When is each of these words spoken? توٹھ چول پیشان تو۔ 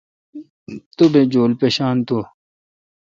توٹھ 0.95 1.17
چول 1.31 1.51
پیشان 1.61 1.95
تو۔ 2.07 2.17